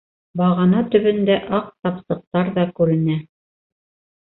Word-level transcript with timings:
Бағана 0.39 0.79
төбөндә 0.95 1.37
аҡ 1.59 1.69
тапсыҡтар 1.87 2.53
ҙа 2.59 2.69
күренә. 2.83 3.23